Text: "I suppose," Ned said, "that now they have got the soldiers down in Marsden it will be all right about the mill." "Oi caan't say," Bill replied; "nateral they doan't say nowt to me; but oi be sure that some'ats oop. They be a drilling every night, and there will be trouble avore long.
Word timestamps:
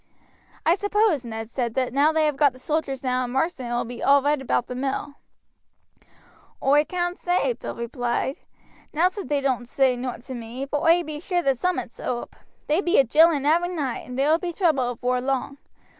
"I 0.65 0.73
suppose," 0.73 1.23
Ned 1.23 1.47
said, 1.47 1.75
"that 1.75 1.93
now 1.93 2.11
they 2.11 2.25
have 2.25 2.35
got 2.35 2.53
the 2.53 2.57
soldiers 2.57 3.01
down 3.01 3.25
in 3.25 3.29
Marsden 3.31 3.67
it 3.67 3.69
will 3.75 3.85
be 3.85 4.01
all 4.01 4.23
right 4.23 4.41
about 4.41 4.65
the 4.65 4.73
mill." 4.73 5.13
"Oi 6.63 6.85
caan't 6.85 7.19
say," 7.19 7.53
Bill 7.53 7.75
replied; 7.75 8.37
"nateral 8.95 9.27
they 9.27 9.41
doan't 9.41 9.67
say 9.69 9.95
nowt 9.95 10.23
to 10.23 10.33
me; 10.33 10.65
but 10.65 10.81
oi 10.81 11.03
be 11.03 11.19
sure 11.19 11.43
that 11.43 11.59
some'ats 11.59 11.99
oop. 11.99 12.35
They 12.65 12.81
be 12.81 12.97
a 12.97 13.03
drilling 13.03 13.45
every 13.45 13.69
night, 13.69 14.07
and 14.09 14.17
there 14.17 14.31
will 14.31 14.39
be 14.39 14.53
trouble 14.53 14.89
avore 14.89 15.21
long. 15.21 15.59